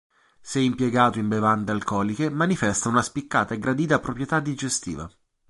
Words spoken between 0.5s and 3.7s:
impiegato in bevande alcoliche manifesta una spiccata e